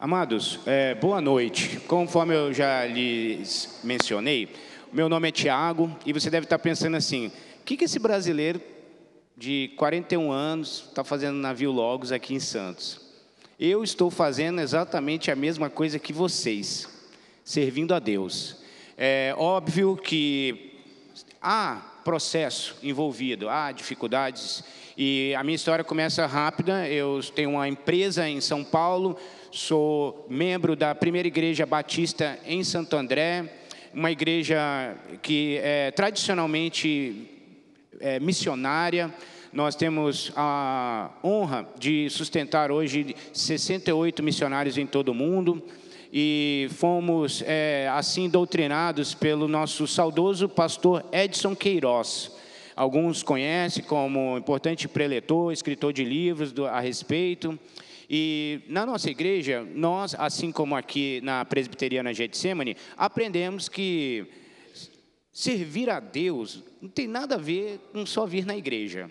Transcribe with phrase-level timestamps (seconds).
[0.00, 1.80] Amados, é, boa noite.
[1.88, 4.48] Conforme eu já lhes mencionei,
[4.92, 8.60] meu nome é Tiago e você deve estar pensando assim: o que, que esse brasileiro
[9.36, 13.00] de 41 anos está fazendo navio Logos aqui em Santos?
[13.58, 16.88] Eu estou fazendo exatamente a mesma coisa que vocês,
[17.42, 18.54] servindo a Deus.
[18.96, 20.78] É óbvio que
[21.42, 24.62] há processo envolvido, há dificuldades
[25.00, 26.88] e a minha história começa rápida.
[26.88, 29.16] Eu tenho uma empresa em São Paulo,
[29.52, 33.44] sou membro da primeira igreja batista em Santo André,
[33.94, 34.58] uma igreja
[35.22, 37.30] que é tradicionalmente
[38.00, 39.14] é, missionária.
[39.52, 45.62] Nós temos a honra de sustentar hoje 68 missionários em todo o mundo
[46.12, 52.36] e fomos é, assim doutrinados pelo nosso saudoso pastor Edson Queiroz.
[52.78, 57.58] Alguns conhecem como importante preletor, escritor de livros a respeito.
[58.08, 64.28] E na nossa igreja, nós, assim como aqui na Presbiteriana Getsemane, aprendemos que
[65.32, 69.10] servir a Deus não tem nada a ver com só vir na igreja.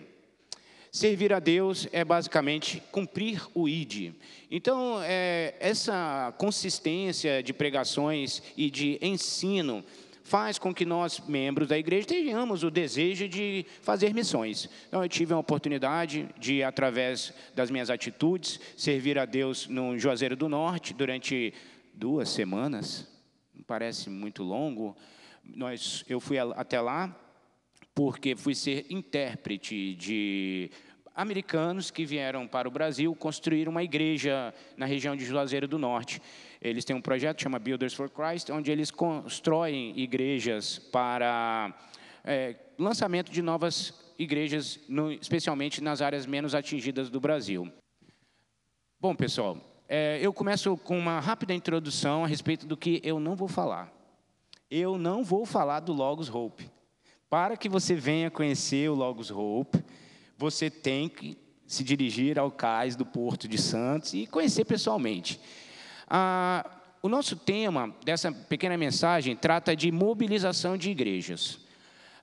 [0.90, 4.14] Servir a Deus é basicamente cumprir o ID.
[4.50, 9.84] Então, é, essa consistência de pregações e de ensino
[10.28, 14.68] faz com que nós, membros da igreja, tenhamos o desejo de fazer missões.
[14.86, 20.36] Então, eu tive a oportunidade de, através das minhas atitudes, servir a Deus no Juazeiro
[20.36, 21.54] do Norte durante
[21.94, 23.08] duas semanas,
[23.66, 24.94] parece muito longo.
[25.42, 27.18] Nós, eu fui até lá
[27.94, 30.70] porque fui ser intérprete de
[31.14, 36.20] americanos que vieram para o Brasil construir uma igreja na região de Juazeiro do Norte.
[36.60, 41.72] Eles têm um projeto que chama Builders for Christ, onde eles constroem igrejas para
[42.24, 47.70] é, lançamento de novas igrejas, no, especialmente nas áreas menos atingidas do Brasil.
[49.00, 49.56] Bom, pessoal,
[49.88, 53.92] é, eu começo com uma rápida introdução a respeito do que eu não vou falar.
[54.70, 56.68] Eu não vou falar do Logos Hope.
[57.30, 59.82] Para que você venha conhecer o Logos Hope,
[60.36, 65.40] você tem que se dirigir ao cais do Porto de Santos e conhecer pessoalmente.
[66.10, 66.64] Ah,
[67.02, 71.60] o nosso tema dessa pequena mensagem trata de mobilização de igrejas.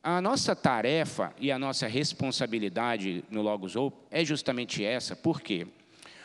[0.04, 5.68] A nossa tarefa e a nossa responsabilidade no Logos Hope é justamente essa, por quê?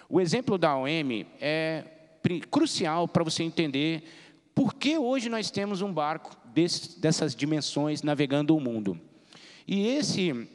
[0.08, 1.84] O exemplo da OM é
[2.50, 4.04] crucial para você entender
[4.54, 9.00] por que hoje nós temos um barco desse, dessas dimensões navegando o mundo.
[9.66, 10.48] E esse,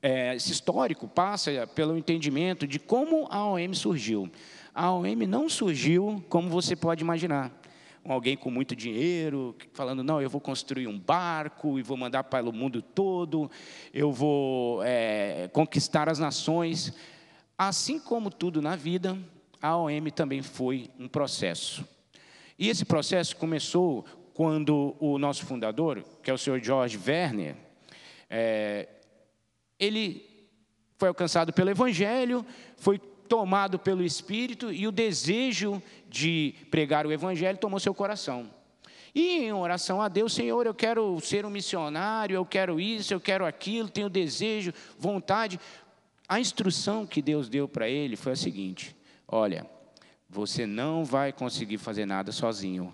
[0.00, 4.30] é, esse histórico passa pelo entendimento de como a OM surgiu
[4.74, 7.52] a OM não surgiu como você pode imaginar.
[8.04, 12.48] Alguém com muito dinheiro, falando, não, eu vou construir um barco e vou mandar para
[12.48, 13.50] o mundo todo,
[13.94, 16.92] eu vou é, conquistar as nações.
[17.56, 19.16] Assim como tudo na vida,
[19.60, 21.86] a OM também foi um processo.
[22.58, 24.04] E esse processo começou
[24.34, 27.54] quando o nosso fundador, que é o senhor George Werner,
[28.28, 28.88] é,
[29.78, 30.48] ele
[30.96, 32.44] foi alcançado pelo Evangelho,
[32.76, 33.00] foi
[33.32, 38.50] tomado pelo Espírito e o desejo de pregar o Evangelho tomou seu coração.
[39.14, 43.18] E em oração a Deus, Senhor, eu quero ser um missionário, eu quero isso, eu
[43.18, 45.58] quero aquilo, tenho desejo, vontade.
[46.28, 48.94] A instrução que Deus deu para ele foi a seguinte:
[49.26, 49.66] olha,
[50.28, 52.92] você não vai conseguir fazer nada sozinho.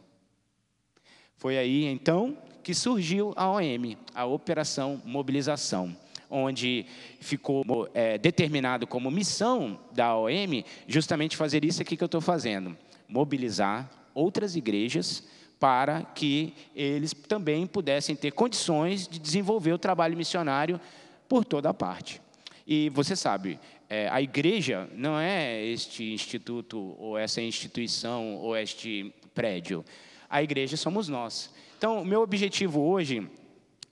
[1.37, 5.97] Foi aí então que surgiu a OM, a Operação Mobilização
[6.31, 6.87] onde
[7.21, 12.77] ficou é, determinado como missão da OM justamente fazer isso aqui que eu estou fazendo:
[13.09, 15.25] mobilizar outras igrejas
[15.59, 20.81] para que eles também pudessem ter condições de desenvolver o trabalho missionário
[21.29, 22.21] por toda a parte.
[22.67, 23.59] E você sabe,
[23.89, 29.85] é, a igreja não é este instituto, ou essa instituição, ou este prédio.
[30.29, 31.51] A igreja somos nós.
[31.79, 33.27] Então, o meu objetivo hoje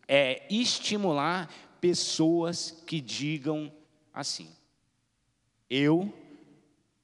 [0.06, 1.48] é estimular
[1.86, 3.72] pessoas que digam
[4.12, 4.48] assim:
[5.70, 6.12] eu,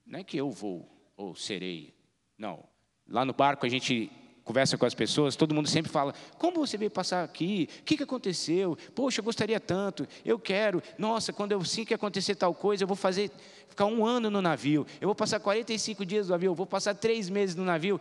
[0.04, 1.94] não é que eu vou ou serei,
[2.36, 2.64] não.
[3.08, 4.10] Lá no barco a gente
[4.42, 7.68] conversa com as pessoas, todo mundo sempre fala: como você veio passar aqui?
[7.78, 8.76] O que, que aconteceu?
[8.92, 10.82] Poxa, eu gostaria tanto, eu quero.
[10.98, 13.30] Nossa, quando eu sim que acontecer tal coisa, eu vou fazer,
[13.68, 16.92] ficar um ano no navio, eu vou passar 45 dias no navio, eu vou passar
[16.96, 18.00] três meses no navio.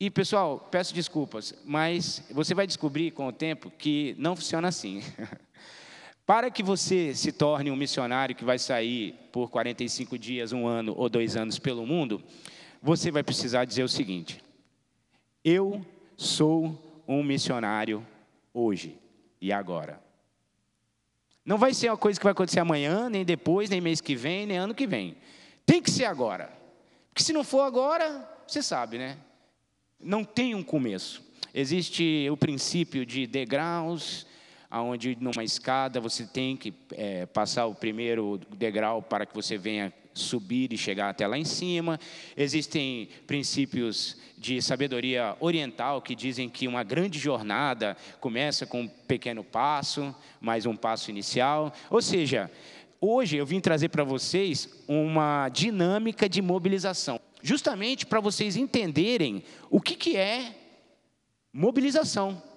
[0.00, 5.02] E pessoal, peço desculpas, mas você vai descobrir com o tempo que não funciona assim.
[6.30, 10.94] Para que você se torne um missionário que vai sair por 45 dias, um ano
[10.96, 12.22] ou dois anos pelo mundo,
[12.80, 14.40] você vai precisar dizer o seguinte:
[15.44, 15.84] Eu
[16.16, 18.06] sou um missionário
[18.54, 18.96] hoje
[19.40, 20.00] e agora.
[21.44, 24.46] Não vai ser uma coisa que vai acontecer amanhã, nem depois, nem mês que vem,
[24.46, 25.16] nem ano que vem.
[25.66, 26.48] Tem que ser agora.
[27.08, 29.18] Porque se não for agora, você sabe, né?
[29.98, 31.24] Não tem um começo.
[31.52, 34.24] Existe o princípio de degraus,
[34.70, 39.92] onde numa escada você tem que é, passar o primeiro degrau para que você venha
[40.14, 41.98] subir e chegar até lá em cima.
[42.36, 49.42] Existem princípios de sabedoria oriental que dizem que uma grande jornada começa com um pequeno
[49.42, 51.72] passo, mais um passo inicial.
[51.88, 52.50] Ou seja,
[53.00, 59.80] hoje eu vim trazer para vocês uma dinâmica de mobilização, justamente para vocês entenderem o
[59.80, 60.54] que, que é
[61.52, 62.49] mobilização.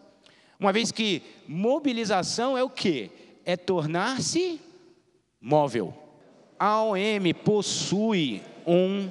[0.63, 3.11] Uma vez que mobilização é o que?
[3.43, 4.61] É tornar-se
[5.41, 5.93] móvel.
[6.57, 9.09] A OM possui um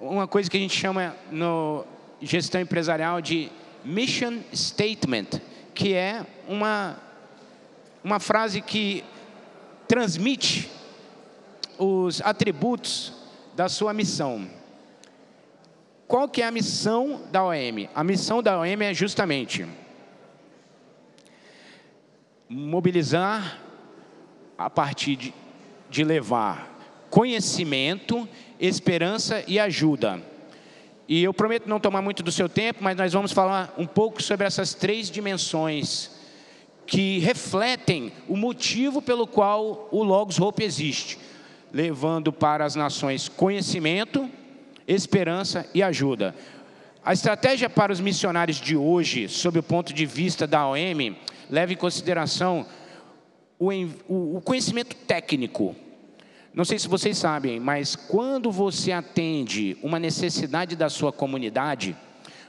[0.00, 1.84] uma coisa que a gente chama no
[2.22, 3.52] gestão empresarial de
[3.84, 5.42] mission statement,
[5.74, 6.96] que é uma
[8.02, 9.04] uma frase que
[9.86, 10.70] transmite
[11.76, 13.12] os atributos
[13.54, 14.48] da sua missão.
[16.06, 17.88] Qual que é a missão da OM?
[17.94, 19.66] A missão da OM é justamente
[22.48, 23.58] mobilizar
[24.56, 25.34] a partir de,
[25.88, 26.72] de levar
[27.10, 28.28] conhecimento,
[28.60, 30.22] esperança e ajuda.
[31.08, 34.22] E eu prometo não tomar muito do seu tempo, mas nós vamos falar um pouco
[34.22, 36.10] sobre essas três dimensões
[36.86, 41.18] que refletem o motivo pelo qual o Logos Hope existe,
[41.72, 44.30] levando para as nações conhecimento,
[44.86, 46.34] esperança e ajuda.
[47.04, 51.16] A estratégia para os missionários de hoje, sob o ponto de vista da OM,
[51.50, 52.66] leva em consideração
[53.58, 55.76] o, conhecimento técnico.
[56.52, 61.96] Não sei se vocês sabem, mas quando você atende uma necessidade da sua comunidade,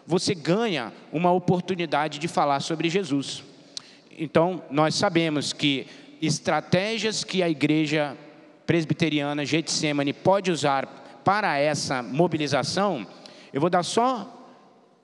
[0.06, 3.44] você ganha uma oportunidade de falar sobre Jesus.
[4.18, 5.88] Então, nós sabemos que
[6.22, 8.16] estratégias que a igreja
[8.66, 13.06] presbiteriana Getsemane pode usar para essa mobilização,
[13.52, 14.48] eu vou dar só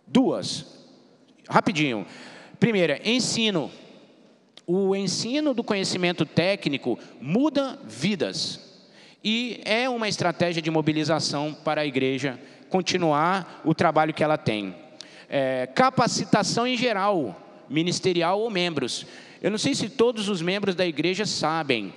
[0.08, 0.66] duas,
[1.50, 2.06] rapidinho.
[2.60, 3.70] Primeira, ensino
[4.74, 8.88] o ensino do conhecimento técnico muda vidas.
[9.24, 12.40] E é uma estratégia de mobilização para a igreja
[12.70, 14.74] continuar o trabalho que ela tem.
[15.28, 19.06] É, capacitação em geral, ministerial ou membros.
[19.42, 21.94] Eu não sei se todos os membros da igreja sabem,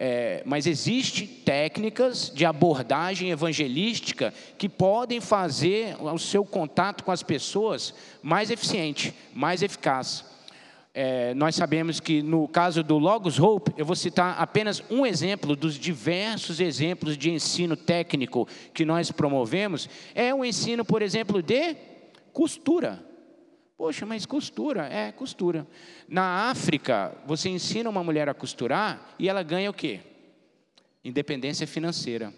[0.00, 7.22] é, mas existem técnicas de abordagem evangelística que podem fazer o seu contato com as
[7.22, 10.24] pessoas mais eficiente, mais eficaz
[10.92, 15.54] é, nós sabemos que no caso do Logos Hope, eu vou citar apenas um exemplo
[15.54, 21.76] dos diversos exemplos de ensino técnico que nós promovemos, é o ensino, por exemplo, de
[22.32, 23.04] costura.
[23.80, 25.66] Poxa, mas costura, é costura.
[26.06, 30.00] Na África, você ensina uma mulher a costurar e ela ganha o quê?
[31.02, 32.30] Independência financeira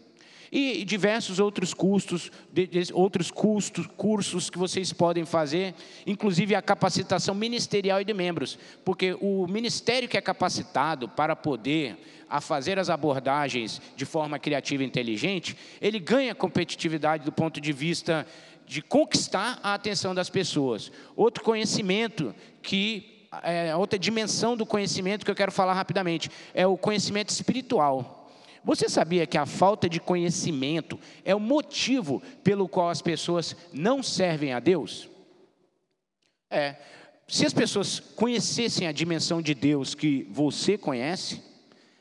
[0.52, 2.30] e diversos outros custos,
[2.92, 5.74] outros custos, cursos que vocês podem fazer,
[6.06, 11.96] inclusive a capacitação ministerial e de membros, porque o ministério que é capacitado para poder
[12.28, 17.72] a fazer as abordagens de forma criativa e inteligente, ele ganha competitividade do ponto de
[17.72, 18.26] vista
[18.66, 20.90] de conquistar a atenção das pessoas.
[21.16, 26.76] Outro conhecimento que é outra dimensão do conhecimento que eu quero falar rapidamente é o
[26.76, 28.30] conhecimento espiritual.
[28.64, 34.02] Você sabia que a falta de conhecimento é o motivo pelo qual as pessoas não
[34.02, 35.08] servem a Deus?
[36.50, 36.76] É.
[37.26, 41.42] Se as pessoas conhecessem a dimensão de Deus que você conhece,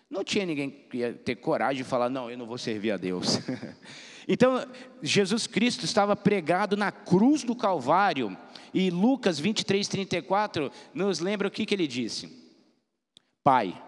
[0.09, 2.97] não tinha ninguém que ia ter coragem de falar, não, eu não vou servir a
[2.97, 3.39] Deus.
[4.27, 4.65] então,
[5.01, 8.37] Jesus Cristo estava pregado na cruz do Calvário,
[8.73, 12.29] e Lucas 23, 34 nos lembra o que, que ele disse:
[13.43, 13.79] Pai,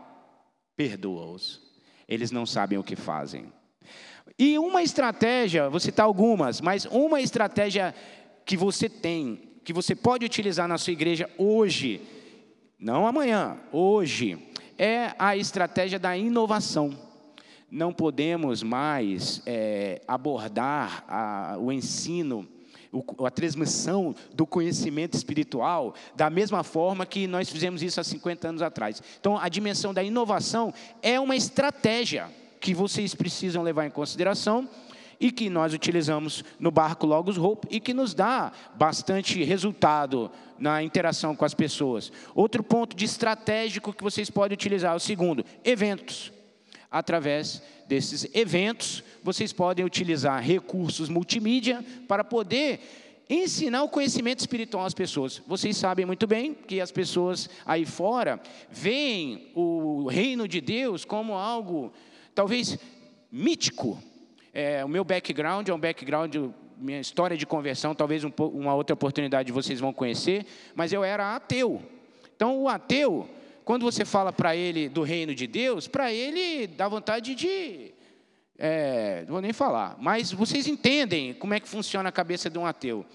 [0.76, 1.62] perdoa-os,
[2.08, 3.52] eles não sabem o que fazem.
[4.38, 7.94] E uma estratégia, vou citar algumas, mas uma estratégia
[8.46, 12.02] que você tem, que você pode utilizar na sua igreja hoje,
[12.80, 14.38] não amanhã, hoje,
[14.78, 16.98] é a estratégia da inovação.
[17.74, 22.48] Não podemos mais é, abordar a, o ensino
[23.26, 28.62] a transmissão do conhecimento espiritual da mesma forma que nós fizemos isso há 50 anos
[28.62, 29.02] atrás.
[29.20, 32.30] Então, a dimensão da inovação é uma estratégia
[32.62, 34.70] que vocês precisam levar em consideração
[35.20, 40.84] e que nós utilizamos no barco Logos Hope e que nos dá bastante resultado na
[40.84, 42.12] interação com as pessoas.
[42.36, 46.32] Outro ponto de estratégico que vocês podem utilizar o segundo, eventos.
[46.94, 52.80] Através desses eventos, vocês podem utilizar recursos multimídia para poder
[53.28, 55.42] ensinar o conhecimento espiritual às pessoas.
[55.48, 61.34] Vocês sabem muito bem que as pessoas aí fora veem o reino de Deus como
[61.34, 61.92] algo
[62.36, 62.78] talvez
[63.32, 63.98] mítico.
[64.54, 66.36] É, o meu background é um background,
[66.78, 70.46] minha história de conversão, talvez um, uma outra oportunidade vocês vão conhecer,
[70.76, 71.82] mas eu era ateu.
[72.36, 73.28] Então, o ateu,
[73.64, 77.94] quando você fala para ele do reino de Deus, para ele dá vontade de.
[78.58, 82.58] É, não vou nem falar, mas vocês entendem como é que funciona a cabeça de
[82.58, 83.06] um ateu.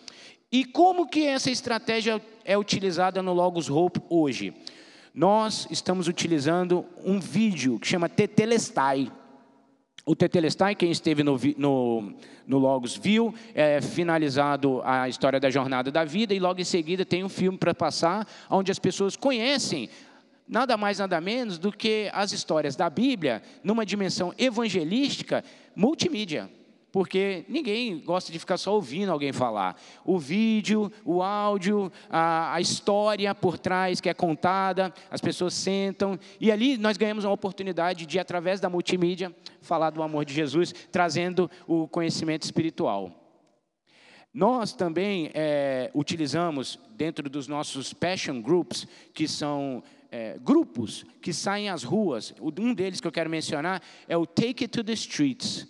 [0.50, 4.54] E como que essa estratégia é utilizada no Logos Hope hoje?
[5.14, 9.12] Nós estamos utilizando um vídeo que chama Tetelestai.
[10.06, 12.14] O Tetelestai, quem esteve no, no,
[12.46, 17.04] no Logos viu, é finalizado a história da jornada da vida e logo em seguida
[17.04, 19.90] tem um filme para passar, onde as pessoas conhecem
[20.48, 25.44] nada mais nada menos do que as histórias da Bíblia numa dimensão evangelística
[25.76, 26.50] multimídia
[26.90, 29.80] porque ninguém gosta de ficar só ouvindo alguém falar.
[30.04, 36.18] O vídeo, o áudio, a, a, história por trás que é contada, as pessoas sentam,
[36.40, 40.72] e ali nós ganhamos uma oportunidade de, através da multimídia, falar do amor de Jesus,
[40.90, 43.12] trazendo o conhecimento espiritual.
[44.32, 51.68] Nós também é, utilizamos, dentro dos nossos passion groups, que são é, grupos que saem
[51.68, 55.66] às ruas, um deles que eu quero mencionar é o Take It to the Streets.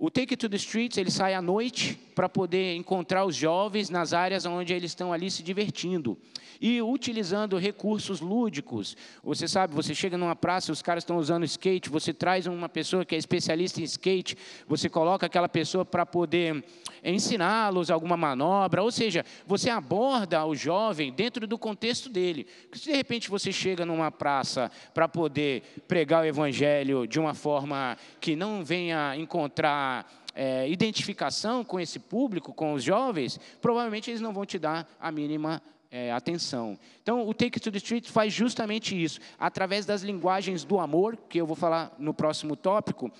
[0.00, 3.90] O Take It to the Streets, ele sai à noite para poder encontrar os jovens
[3.90, 6.16] nas áreas onde eles estão ali se divertindo.
[6.60, 8.96] E utilizando recursos lúdicos.
[9.24, 13.04] Você sabe, você chega numa praça, os caras estão usando skate, você traz uma pessoa
[13.04, 14.36] que é especialista em skate,
[14.68, 16.64] você coloca aquela pessoa para poder
[17.02, 22.46] ensiná-los alguma manobra, ou seja, você aborda o jovem dentro do contexto dele.
[22.72, 27.96] Se de repente você chega numa praça para poder pregar o evangelho de uma forma
[28.20, 34.32] que não venha encontrar é, identificação com esse público, com os jovens, provavelmente eles não
[34.32, 36.78] vão te dar a mínima é, atenção.
[37.02, 39.20] Então, o Take to the Street faz justamente isso.
[39.38, 43.10] Através das linguagens do amor, que eu vou falar no próximo tópico,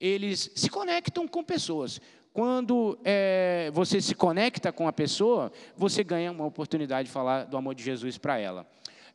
[0.00, 2.00] eles se conectam com pessoas.
[2.32, 7.56] Quando é, você se conecta com a pessoa, você ganha uma oportunidade de falar do
[7.56, 8.66] amor de Jesus para ela.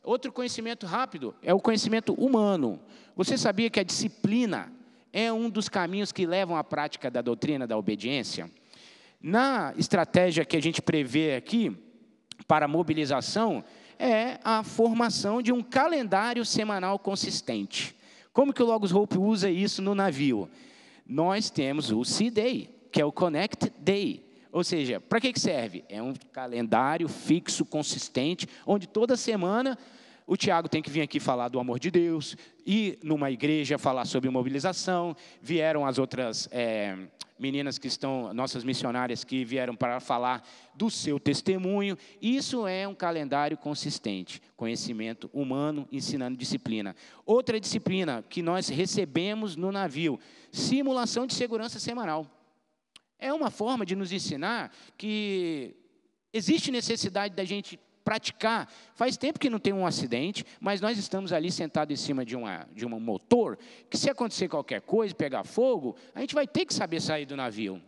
[0.02, 2.78] Outro conhecimento rápido é o conhecimento humano.
[3.16, 4.70] Você sabia que a disciplina
[5.12, 8.50] é um dos caminhos que levam à prática da doutrina da obediência?
[9.20, 11.74] Na estratégia que a gente prevê aqui,
[12.46, 13.64] para mobilização,
[13.98, 17.96] é a formação de um calendário semanal consistente.
[18.32, 20.48] Como que o Logos Hope usa isso no navio?
[21.06, 24.24] Nós temos o C-Day, que é o Connect Day.
[24.50, 25.84] Ou seja, para que serve?
[25.86, 29.76] É um calendário fixo, consistente, onde toda semana
[30.26, 34.06] o Tiago tem que vir aqui falar do amor de Deus, e numa igreja falar
[34.06, 35.14] sobre mobilização.
[35.42, 36.96] Vieram as outras é,
[37.38, 40.42] meninas que estão, nossas missionárias, que vieram para falar
[40.74, 41.98] do seu testemunho.
[42.18, 46.96] Isso é um calendário consistente, conhecimento humano ensinando disciplina.
[47.26, 50.18] Outra disciplina que nós recebemos no navio,
[50.50, 52.32] simulação de segurança semanal.
[53.18, 55.74] É uma forma de nos ensinar que
[56.32, 58.70] existe necessidade da gente praticar.
[58.94, 62.36] Faz tempo que não tem um acidente, mas nós estamos ali sentados em cima de,
[62.36, 63.58] uma, de um motor,
[63.90, 67.36] que se acontecer qualquer coisa, pegar fogo, a gente vai ter que saber sair do
[67.36, 67.82] navio.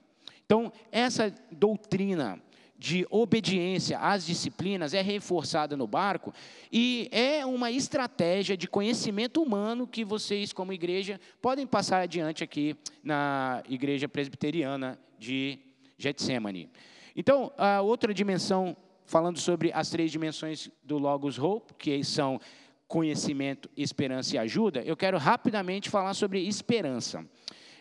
[0.44, 2.42] Então, essa doutrina
[2.76, 6.32] de obediência às disciplinas é reforçada no barco
[6.72, 12.76] e é uma estratégia de conhecimento humano que vocês, como igreja, podem passar adiante aqui
[13.02, 15.58] na Igreja Presbiteriana de
[15.96, 16.70] Getsemane.
[17.14, 18.76] Então, a outra dimensão
[19.08, 22.38] falando sobre as três dimensões do Logos Hope, que são
[22.86, 27.26] conhecimento, esperança e ajuda, eu quero rapidamente falar sobre esperança.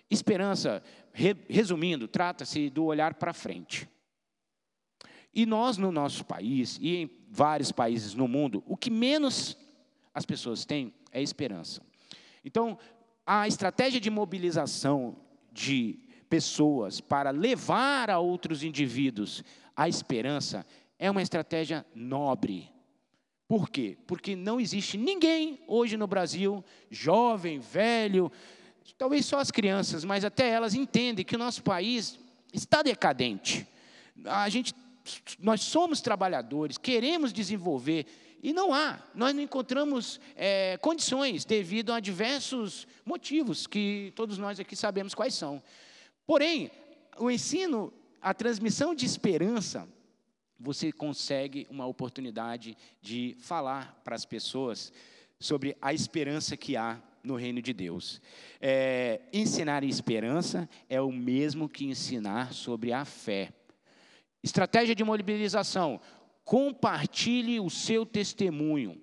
[0.09, 0.81] Esperança,
[1.49, 3.89] resumindo, trata-se do olhar para frente.
[5.33, 9.57] E nós, no nosso país e em vários países no mundo, o que menos
[10.13, 11.81] as pessoas têm é esperança.
[12.43, 12.79] Então,
[13.25, 15.17] a estratégia de mobilização
[15.51, 19.43] de pessoas para levar a outros indivíduos
[19.75, 20.65] a esperança
[20.97, 22.71] é uma estratégia nobre.
[23.47, 23.97] Por quê?
[24.07, 28.31] Porque não existe ninguém hoje no Brasil, jovem, velho,
[28.97, 32.19] talvez só as crianças, mas até elas entendem que o nosso país
[32.51, 33.67] está decadente.
[34.25, 34.73] A gente,
[35.39, 38.05] nós somos trabalhadores, queremos desenvolver
[38.41, 44.59] e não há, nós não encontramos é, condições devido a diversos motivos que todos nós
[44.59, 45.61] aqui sabemos quais são.
[46.27, 46.69] Porém,
[47.17, 49.87] o ensino, a transmissão de esperança
[50.59, 54.91] você consegue uma oportunidade de falar para as pessoas
[55.39, 58.21] sobre a esperança que há no reino de Deus.
[58.59, 63.53] É, ensinar esperança é o mesmo que ensinar sobre a fé.
[64.43, 66.01] Estratégia de mobilização:
[66.43, 69.01] compartilhe o seu testemunho.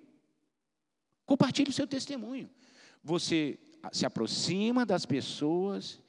[1.25, 2.51] Compartilhe o seu testemunho.
[3.03, 3.59] Você
[3.93, 6.03] se aproxima das pessoas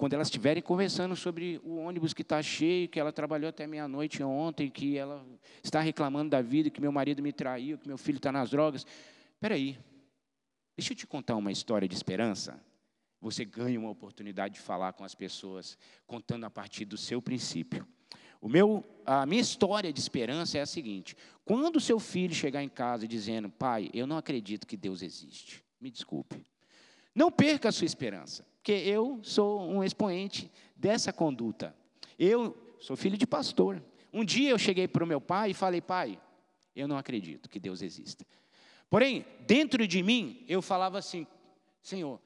[0.00, 4.22] quando elas estiverem conversando sobre o ônibus que está cheio, que ela trabalhou até meia-noite
[4.22, 5.22] ontem, que ela
[5.62, 8.86] está reclamando da vida, que meu marido me traiu, que meu filho está nas drogas.
[9.34, 9.78] Espera aí,
[10.74, 12.58] deixa eu te contar uma história de esperança.
[13.20, 15.76] Você ganha uma oportunidade de falar com as pessoas,
[16.06, 17.86] contando a partir do seu princípio.
[18.40, 21.14] O meu, a minha história de esperança é a seguinte:
[21.44, 25.62] quando o seu filho chegar em casa dizendo, pai, eu não acredito que Deus existe,
[25.78, 26.42] me desculpe,
[27.14, 28.48] não perca a sua esperança.
[28.60, 31.74] Porque eu sou um expoente dessa conduta.
[32.18, 33.82] Eu sou filho de pastor.
[34.12, 36.20] Um dia eu cheguei para o meu pai e falei, pai,
[36.76, 38.26] eu não acredito que Deus exista.
[38.90, 41.26] Porém, dentro de mim, eu falava assim,
[41.82, 42.20] Senhor,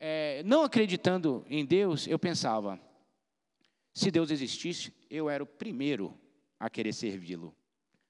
[0.00, 2.80] é, não acreditando em Deus, eu pensava,
[3.94, 6.18] se Deus existisse, eu era o primeiro
[6.58, 7.54] a querer servi-lo.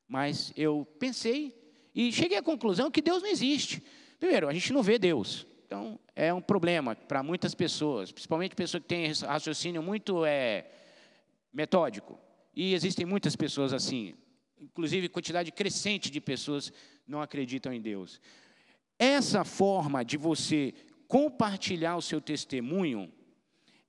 [0.09, 1.55] Mas eu pensei
[1.95, 3.83] e cheguei à conclusão que Deus não existe.
[4.19, 5.47] Primeiro, a gente não vê Deus.
[5.67, 10.65] Então, é um problema para muitas pessoas, principalmente pessoas que têm raciocínio muito é,
[11.53, 12.17] metódico.
[12.55, 14.15] E existem muitas pessoas assim,
[14.61, 16.73] inclusive quantidade crescente de pessoas
[17.05, 18.21] não acreditam em Deus.
[18.97, 20.73] Essa forma de você
[21.09, 23.13] compartilhar o seu testemunho,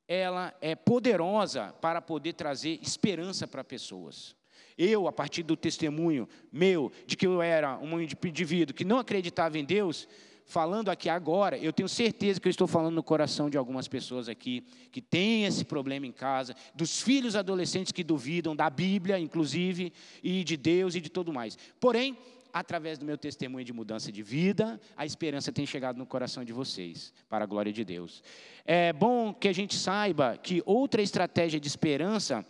[0.08, 4.36] ela é poderosa para poder trazer esperança para pessoas.
[4.76, 9.60] Eu, a partir do testemunho meu, de que eu era um indivíduo que não acreditava
[9.60, 10.08] em Deus,
[10.48, 14.30] falando aqui agora, eu tenho certeza que eu estou falando no coração de algumas pessoas
[14.30, 19.92] aqui que têm esse problema em casa, dos filhos adolescentes que duvidam da Bíblia, inclusive,
[20.24, 21.58] e de Deus e de tudo mais.
[21.80, 22.18] Porém,
[22.54, 26.54] através do meu testemunho de mudança de vida, a esperança tem chegado no coração de
[26.54, 28.24] vocês, para a glória de Deus.
[28.66, 32.46] É bom que a gente saiba que outra estratégia de esperança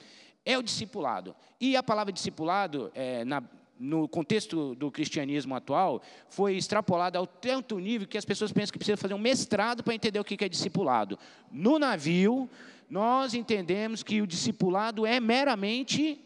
[0.46, 1.36] é o discipulado.
[1.60, 3.44] E a palavra discipulado, é, na,
[3.79, 8.79] no contexto do cristianismo atual, foi extrapolada ao tanto nível que as pessoas pensam que
[8.79, 11.17] precisa fazer um mestrado para entender o que é discipulado.
[11.51, 12.50] No navio,
[12.89, 16.19] nós entendemos que o discipulado é meramente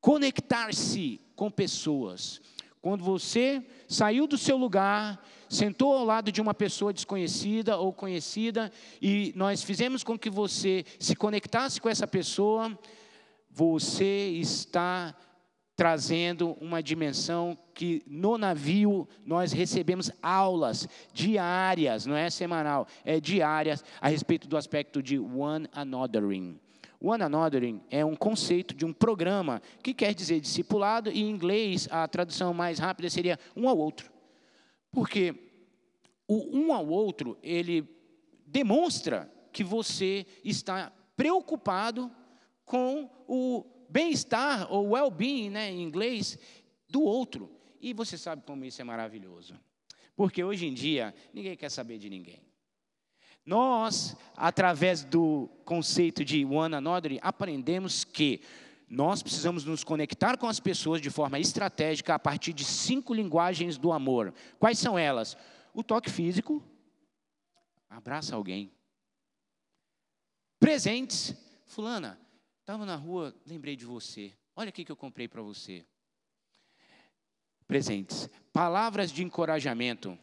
[0.00, 2.40] conectar-se com pessoas.
[2.80, 8.70] Quando você saiu do seu lugar, sentou ao lado de uma pessoa desconhecida ou conhecida,
[9.02, 12.78] e nós fizemos com que você se conectasse com essa pessoa,
[13.50, 15.16] você está
[15.76, 23.84] trazendo uma dimensão que no navio nós recebemos aulas diárias, não é semanal, é diárias
[24.00, 26.58] a respeito do aspecto de one anothering.
[26.98, 31.86] One anothering é um conceito de um programa que quer dizer discipulado e em inglês
[31.90, 34.10] a tradução mais rápida seria um ao outro.
[34.90, 35.34] Porque
[36.26, 37.86] o um ao outro, ele
[38.46, 42.10] demonstra que você está preocupado
[42.64, 46.38] com o bem-estar, ou well-being, né, em inglês,
[46.88, 47.50] do outro.
[47.80, 49.58] E você sabe como isso é maravilhoso.
[50.14, 52.42] Porque hoje em dia, ninguém quer saber de ninguém.
[53.44, 58.40] Nós, através do conceito de one another, aprendemos que
[58.88, 63.76] nós precisamos nos conectar com as pessoas de forma estratégica a partir de cinco linguagens
[63.76, 64.32] do amor.
[64.58, 65.36] Quais são elas?
[65.74, 66.62] O toque físico,
[67.88, 68.72] abraça alguém.
[70.58, 71.34] Presentes,
[71.66, 72.18] fulana,
[72.66, 74.32] Estava na rua, lembrei de você.
[74.56, 75.86] Olha o que eu comprei para você.
[77.64, 78.28] Presentes.
[78.52, 80.18] Palavras de encorajamento.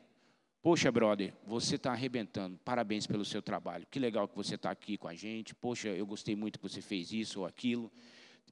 [0.61, 2.59] Poxa, brother, você está arrebentando.
[2.65, 3.87] Parabéns pelo seu trabalho.
[3.89, 5.55] Que legal que você está aqui com a gente.
[5.55, 7.89] Poxa, eu gostei muito que você fez isso ou aquilo.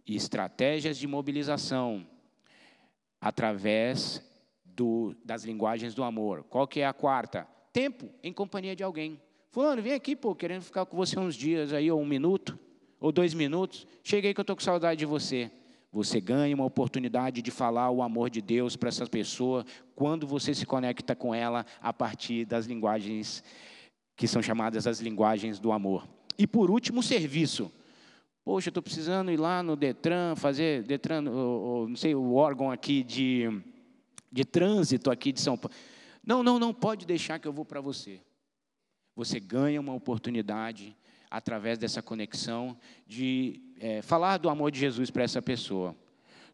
[0.07, 2.07] Estratégias de mobilização
[3.19, 4.23] através
[4.63, 6.45] do, das linguagens do amor.
[6.45, 7.45] Qual que é a quarta?
[7.73, 9.21] Tempo em companhia de alguém.
[9.49, 12.57] Fulano, vem aqui, pô, querendo ficar com você uns dias aí, ou um minuto
[13.01, 15.51] ou dois minutos, cheguei que eu estou com saudade de você.
[15.91, 20.53] Você ganha uma oportunidade de falar o amor de Deus para essa pessoa quando você
[20.53, 23.43] se conecta com ela a partir das linguagens
[24.15, 26.07] que são chamadas as linguagens do amor.
[26.37, 27.71] E por último, o serviço.
[28.45, 32.71] Poxa, estou precisando ir lá no Detran, fazer Detran, ou, ou, não sei, o órgão
[32.71, 33.49] aqui de,
[34.31, 35.75] de trânsito aqui de São Paulo.
[36.25, 38.21] Não, não, não pode deixar que eu vou para você.
[39.15, 40.95] Você ganha uma oportunidade
[41.31, 45.95] através dessa conexão, de é, falar do amor de Jesus para essa pessoa.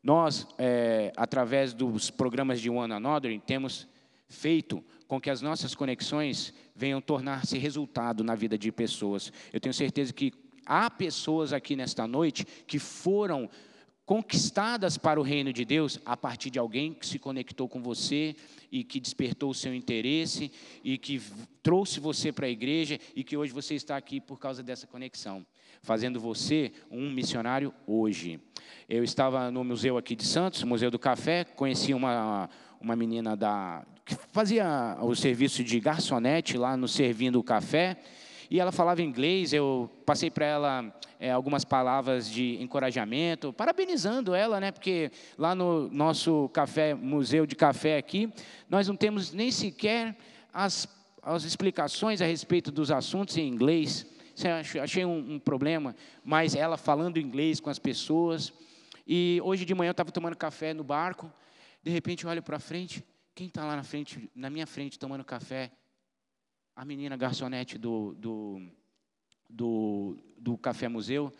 [0.04, 3.88] Nós, é, através dos programas de One Another, temos
[4.30, 9.34] feito com que as nossas conexões venham tornar-se resultado na vida de pessoas.
[9.52, 10.32] Eu tenho certeza que
[10.66, 13.50] há pessoas aqui nesta noite que foram
[14.08, 18.38] conquistadas para o reino de Deus a partir de alguém que se conectou com você
[18.72, 20.50] e que despertou o seu interesse
[20.82, 21.22] e que
[21.62, 25.46] trouxe você para a igreja e que hoje você está aqui por causa dessa conexão,
[25.82, 28.40] fazendo você um missionário hoje.
[28.88, 33.86] Eu estava no museu aqui de Santos, Museu do Café, conheci uma, uma menina da,
[34.06, 37.98] que fazia o serviço de garçonete lá no Servindo o Café,
[38.50, 39.54] e ela falava inglês.
[39.54, 44.72] Eu passei para ela é, algumas palavras de encorajamento, parabenizando ela, né?
[44.72, 48.32] Porque lá no nosso café, museu de café aqui,
[48.70, 50.16] nós não temos nem sequer
[50.54, 50.88] as,
[51.22, 54.06] as explicações a respeito dos assuntos em inglês.
[54.82, 58.54] Achei um, um problema, mas ela falando inglês com as pessoas.
[59.08, 61.32] E hoje de manhã eu estava tomando café no barco,
[61.82, 65.24] de repente eu olho para frente, quem está lá na frente, na minha frente, tomando
[65.24, 65.72] café?
[66.78, 68.62] A menina garçonete do, do,
[69.50, 71.34] do, do Café Museu.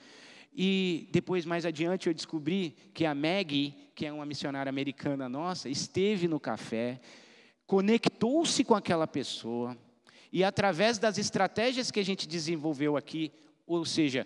[0.52, 5.70] E depois, mais adiante, eu descobri que a Maggie, que é uma missionária americana nossa,
[5.70, 7.00] esteve no café,
[7.68, 9.78] conectou-se com aquela pessoa,
[10.34, 13.32] e através das estratégias que a gente desenvolveu aqui,
[13.68, 14.26] ou seja,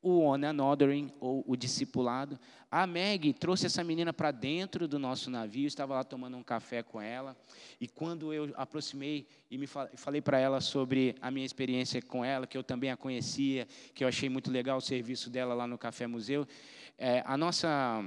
[0.00, 2.38] o one anothering, ou o discipulado,
[2.70, 6.82] a Meg trouxe essa menina para dentro do nosso navio, estava lá tomando um café
[6.82, 7.36] com ela,
[7.80, 12.46] e quando eu aproximei e me falei para ela sobre a minha experiência com ela,
[12.46, 15.76] que eu também a conhecia, que eu achei muito legal o serviço dela lá no
[15.76, 16.46] Café Museu,
[16.96, 18.04] é, a nossa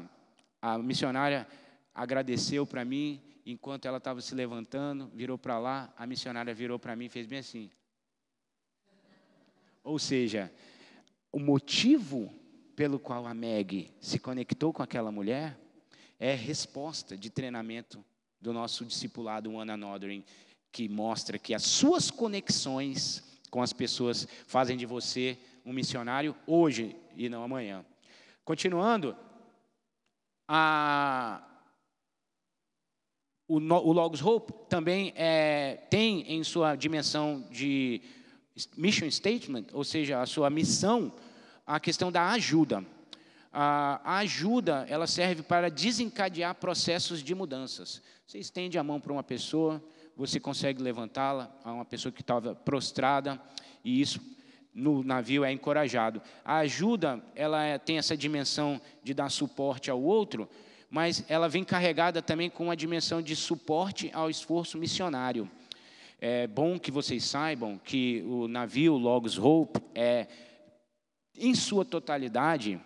[0.61, 1.47] a missionária
[1.93, 6.95] agradeceu para mim, enquanto ela estava se levantando, virou para lá, a missionária virou para
[6.95, 7.69] mim e fez bem assim.
[9.83, 10.51] Ou seja,
[11.31, 12.33] o motivo
[12.75, 15.57] pelo qual a Meg se conectou com aquela mulher
[16.19, 18.03] é resposta de treinamento
[18.39, 20.23] do nosso discipulado One Anothering,
[20.71, 26.95] que mostra que as suas conexões com as pessoas fazem de você um missionário hoje
[27.15, 27.85] e não amanhã.
[28.43, 29.15] Continuando,
[30.47, 31.45] a,
[33.47, 38.01] o, o Logos Hope também é, tem em sua dimensão de
[38.75, 41.13] mission statement, ou seja, a sua missão,
[41.65, 42.85] a questão da ajuda.
[43.51, 48.01] A, a ajuda, ela serve para desencadear processos de mudanças.
[48.25, 49.83] Você estende a mão para uma pessoa,
[50.15, 53.41] você consegue levantá-la, a uma pessoa que estava prostrada,
[53.83, 54.21] e isso
[54.73, 56.21] no navio é encorajado.
[56.45, 60.49] A ajuda, ela é, tem essa dimensão de dar suporte ao outro,
[60.89, 65.49] mas ela vem carregada também com uma dimensão de suporte ao esforço missionário.
[66.23, 70.27] É bom que vocês saibam que o navio Logos Hope é,
[71.35, 72.79] em sua totalidade,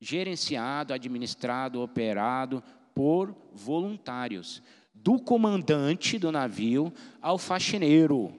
[0.00, 2.60] gerenciado, administrado, operado
[2.92, 4.60] por voluntários,
[4.92, 8.34] do comandante do navio ao faxineiro.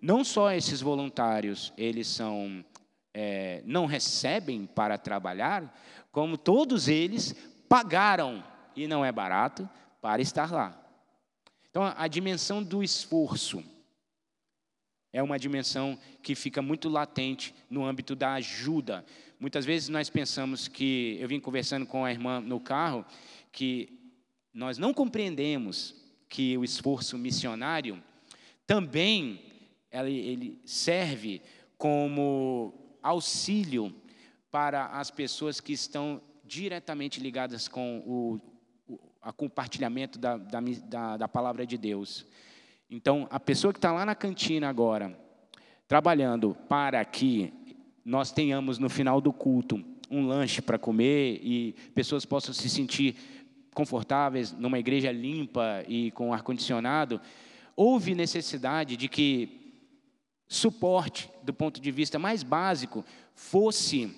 [0.00, 2.64] Não só esses voluntários, eles são
[3.12, 5.76] é, não recebem para trabalhar,
[6.12, 7.34] como todos eles
[7.68, 8.44] pagaram,
[8.76, 9.68] e não é barato,
[10.00, 10.81] para estar lá.
[11.72, 13.64] Então, a dimensão do esforço
[15.10, 19.02] é uma dimensão que fica muito latente no âmbito da ajuda.
[19.40, 23.06] Muitas vezes nós pensamos que, eu vim conversando com a irmã no carro,
[23.50, 23.88] que
[24.52, 25.94] nós não compreendemos
[26.28, 28.04] que o esforço missionário
[28.66, 29.40] também
[29.90, 31.40] ele, serve
[31.78, 33.94] como auxílio
[34.50, 38.51] para as pessoas que estão diretamente ligadas com o
[39.22, 42.26] a compartilhamento da, da, da, da palavra de Deus.
[42.90, 45.16] Então, a pessoa que está lá na cantina agora,
[45.86, 47.52] trabalhando para que
[48.04, 53.16] nós tenhamos no final do culto um lanche para comer e pessoas possam se sentir
[53.72, 57.18] confortáveis numa igreja limpa e com ar-condicionado,
[57.74, 59.62] houve necessidade de que
[60.46, 63.02] suporte, do ponto de vista mais básico,
[63.34, 64.14] fosse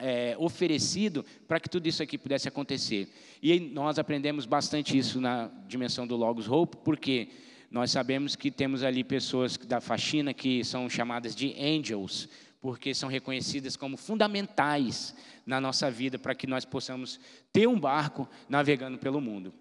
[0.00, 3.08] é, oferecido para que tudo isso aqui pudesse acontecer.
[3.42, 7.28] E nós aprendemos bastante isso na dimensão do Logos Hope, porque
[7.70, 12.28] nós sabemos que temos ali pessoas da faxina que são chamadas de angels,
[12.60, 15.14] porque são reconhecidas como fundamentais
[15.46, 17.20] na nossa vida para que nós possamos
[17.52, 19.52] ter um barco navegando pelo mundo.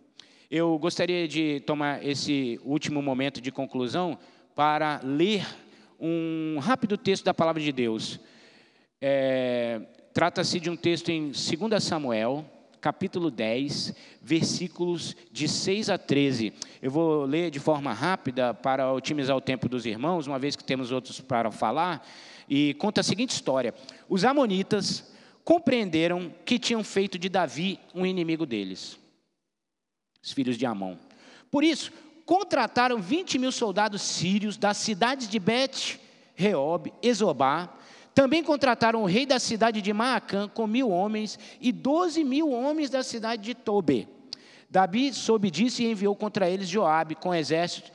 [0.50, 4.18] Eu gostaria de tomar esse último momento de conclusão
[4.56, 5.46] para ler
[6.00, 8.20] um rápido texto da palavra de Deus.
[9.00, 9.82] É,
[10.20, 12.44] Trata-se de um texto em 2 Samuel,
[12.82, 16.52] capítulo 10, versículos de 6 a 13.
[16.82, 20.64] Eu vou ler de forma rápida para otimizar o tempo dos irmãos, uma vez que
[20.66, 22.06] temos outros para falar,
[22.50, 23.74] e conta a seguinte história:
[24.10, 25.10] Os amonitas
[25.46, 29.00] compreenderam que tinham feito de Davi um inimigo deles,
[30.22, 30.98] os filhos de Amon.
[31.50, 31.94] Por isso,
[32.26, 35.98] contrataram 20 mil soldados sírios das cidades de Bet,
[36.36, 37.79] Reob, Ezobá,
[38.20, 42.90] também contrataram o rei da cidade de Maacã com mil homens e doze mil homens
[42.90, 44.10] da cidade de Tobe.
[44.70, 47.90] Davi soube disso e enviou contra eles Joabe com exército,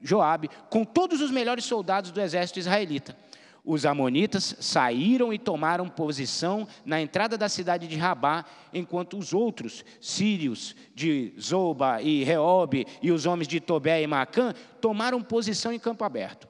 [0.00, 3.14] Joabe com todos os melhores soldados do exército israelita.
[3.62, 9.84] Os amonitas saíram e tomaram posição na entrada da cidade de Rabá, enquanto os outros,
[10.00, 15.78] sírios de Zoba e Reobe e os homens de Tobé e Macã, tomaram posição em
[15.78, 16.48] campo aberto.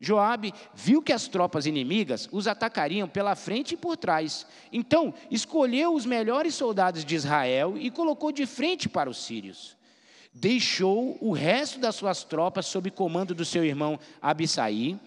[0.00, 4.46] Joabe viu que as tropas inimigas os atacariam pela frente e por trás.
[4.72, 9.76] Então, escolheu os melhores soldados de Israel e colocou de frente para os sírios.
[10.32, 14.98] Deixou o resto das suas tropas sob comando do seu irmão Abisai,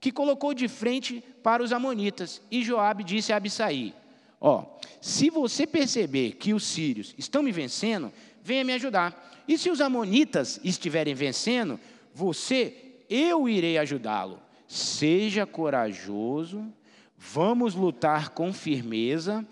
[0.00, 2.42] que colocou de frente para os amonitas.
[2.50, 3.94] E Joabe disse a Abisai:
[4.40, 4.64] Ó,
[5.00, 9.44] se você perceber que os sírios estão me vencendo, venha me ajudar.
[9.46, 11.78] E se os amonitas estiverem vencendo,
[12.12, 14.40] você eu irei ajudá-lo.
[14.66, 16.72] Seja corajoso,
[17.18, 19.44] vamos lutar com firmeza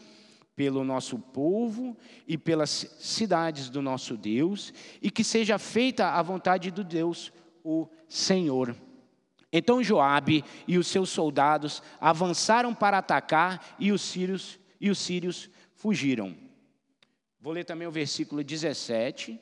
[0.54, 6.70] pelo nosso povo e pelas cidades do nosso Deus, e que seja feita a vontade
[6.70, 8.74] do Deus, o Senhor.
[9.52, 15.50] Então Joabe e os seus soldados avançaram para atacar e os sírios e os sírios
[15.74, 16.36] fugiram.
[17.40, 19.40] Vou ler também o versículo 17.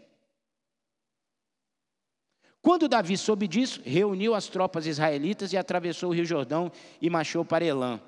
[2.66, 7.44] Quando Davi soube disso, reuniu as tropas israelitas e atravessou o rio Jordão e marchou
[7.44, 8.00] para Elã.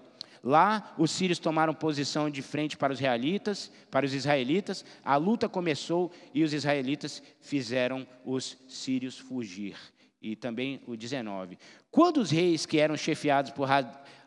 [0.43, 4.85] Lá, os sírios tomaram posição de frente para os israelitas, para os israelitas.
[5.05, 9.77] A luta começou e os israelitas fizeram os sírios fugir.
[10.21, 11.57] E também o 19.
[11.89, 13.69] Quando os reis que eram chefiados por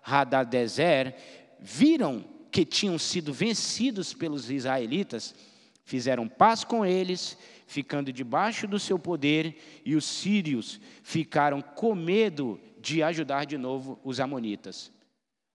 [0.02, 1.14] Hadadezer
[1.60, 5.36] viram que tinham sido vencidos pelos israelitas,
[5.84, 12.60] fizeram paz com eles, ficando debaixo do seu poder, e os sírios ficaram com medo
[12.80, 14.92] de ajudar de novo os amonitas.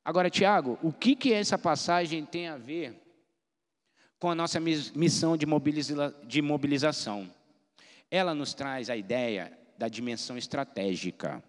[0.04, 2.94] Agora, Tiago, o que, que essa passagem tem a ver
[4.18, 7.28] com a nossa missão de, mobiliza de mobilização?
[8.10, 11.42] Ela nos traz a ideia da dimensão estratégica.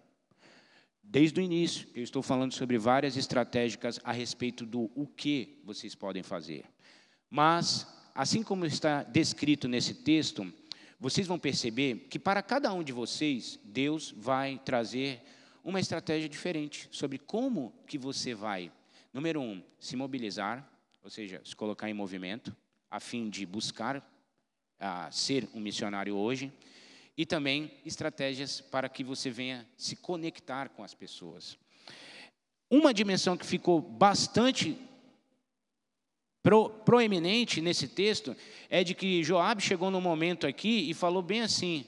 [1.02, 5.94] Desde o início, eu estou falando sobre várias estratégicas a respeito do o que vocês
[5.94, 6.64] podem fazer.
[7.30, 7.86] Mas
[8.18, 10.52] assim como está descrito nesse texto,
[10.98, 15.22] vocês vão perceber que para cada um de vocês, Deus vai trazer
[15.62, 18.72] uma estratégia diferente sobre como que você vai,
[19.12, 20.68] número um, se mobilizar,
[21.00, 22.56] ou seja, se colocar em movimento,
[22.90, 26.52] a fim de buscar uh, ser um missionário hoje,
[27.16, 31.56] e também estratégias para que você venha se conectar com as pessoas.
[32.68, 34.76] Uma dimensão que ficou bastante
[36.42, 38.36] pro, proeminente nesse texto
[38.68, 41.86] é de que Joabe chegou no momento aqui e falou bem assim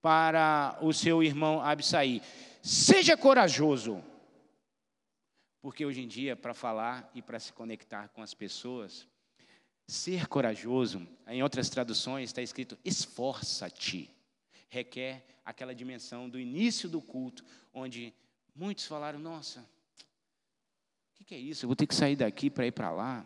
[0.00, 2.20] para o seu irmão Absaí:
[2.62, 4.02] seja corajoso.
[5.60, 9.06] Porque hoje em dia, para falar e para se conectar com as pessoas,
[9.86, 14.10] ser corajoso, em outras traduções está escrito esforça-te.
[14.68, 18.12] Requer aquela dimensão do início do culto, onde
[18.56, 19.64] muitos falaram: Nossa,
[21.20, 21.64] o que é isso?
[21.64, 23.24] Eu vou ter que sair daqui para ir para lá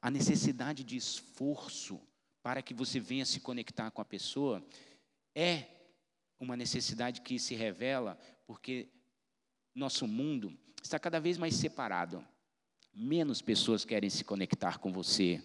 [0.00, 2.00] a necessidade de esforço
[2.42, 4.64] para que você venha se conectar com a pessoa
[5.34, 5.64] é
[6.38, 8.88] uma necessidade que se revela porque
[9.74, 12.24] nosso mundo está cada vez mais separado.
[12.94, 15.42] Menos pessoas querem se conectar com você.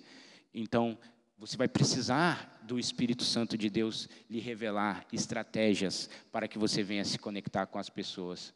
[0.54, 0.98] Então,
[1.38, 7.04] você vai precisar do Espírito Santo de Deus lhe revelar estratégias para que você venha
[7.04, 8.54] se conectar com as pessoas.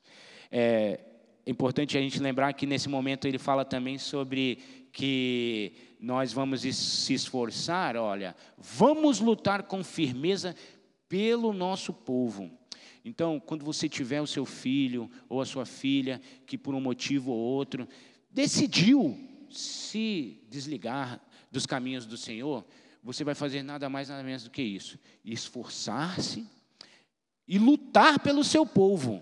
[0.49, 0.99] É,
[1.45, 7.13] importante a gente lembrar que nesse momento ele fala também sobre que nós vamos se
[7.13, 10.55] esforçar, olha, vamos lutar com firmeza
[11.09, 12.51] pelo nosso povo.
[13.03, 17.31] Então, quando você tiver o seu filho ou a sua filha que por um motivo
[17.31, 17.87] ou outro
[18.29, 19.17] decidiu
[19.49, 22.65] se desligar dos caminhos do Senhor,
[23.01, 26.45] você vai fazer nada mais nada menos do que isso: esforçar-se
[27.47, 29.21] e lutar pelo seu povo,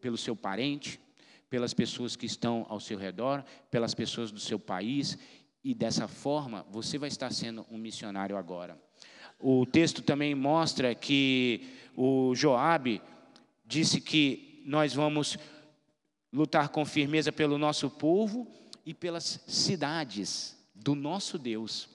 [0.00, 1.00] pelo seu parente,
[1.48, 5.16] pelas pessoas que estão ao seu redor, pelas pessoas do seu país,
[5.64, 8.78] e dessa forma você vai estar sendo um missionário agora.
[9.40, 13.00] O texto também mostra que o Joabe
[13.64, 15.38] disse que nós vamos
[16.32, 18.46] lutar com firmeza pelo nosso povo
[18.84, 21.88] e pelas cidades do nosso Deus.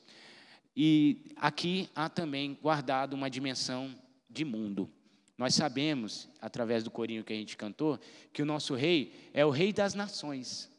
[0.75, 3.93] E aqui há também guardado uma dimensão
[4.29, 4.89] de mundo.
[5.38, 7.99] Nós sabemos, através do corinho que a gente cantou,
[8.34, 10.69] que o nosso rei é o rei das nações.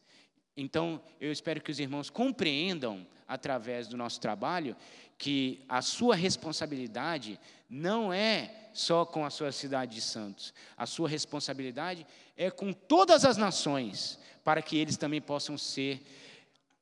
[0.60, 4.76] Então, eu espero que os irmãos compreendam, através do nosso trabalho,
[5.16, 11.08] que a sua responsabilidade não é só com a sua cidade de Santos, a sua
[11.08, 16.02] responsabilidade é com todas as nações, para que eles também possam ser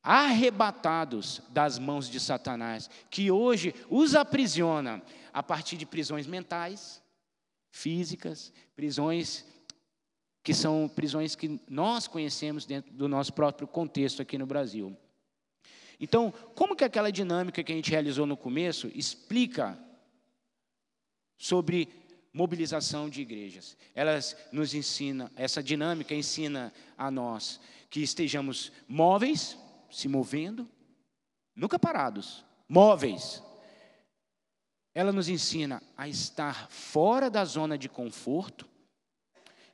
[0.02, 5.00] arrebatados das mãos de Satanás, que hoje os aprisiona
[5.32, 7.00] a partir de prisões mentais,
[7.70, 9.44] físicas, prisões
[10.48, 14.96] que são prisões que nós conhecemos dentro do nosso próprio contexto aqui no Brasil.
[16.00, 19.78] Então, como que aquela dinâmica que a gente realizou no começo explica
[21.36, 21.86] sobre
[22.32, 23.76] mobilização de igrejas.
[23.94, 29.54] Elas nos ensina, essa dinâmica ensina a nós que estejamos móveis,
[29.90, 30.66] se movendo,
[31.54, 33.42] nunca parados, móveis.
[34.94, 38.66] Ela nos ensina a estar fora da zona de conforto,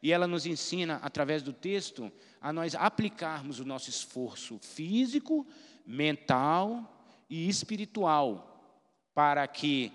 [0.05, 5.47] e ela nos ensina, através do texto, a nós aplicarmos o nosso esforço físico,
[5.87, 6.95] mental
[7.31, 8.79] e espiritual,
[9.15, 9.91] para que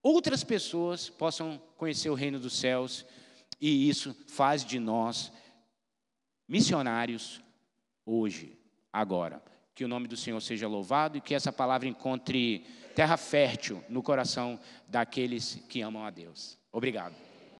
[0.00, 3.04] outras pessoas possam conhecer o reino dos céus,
[3.60, 5.32] e isso faz de nós
[6.46, 7.42] missionários
[8.06, 8.56] hoje,
[8.92, 9.42] agora.
[9.74, 14.04] Que o nome do Senhor seja louvado e que essa palavra encontre terra fértil no
[14.04, 16.56] coração daqueles que amam a Deus.
[16.70, 17.33] Obrigado.